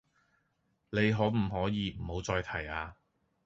[0.89, 2.95] 你可唔可以唔好再提呀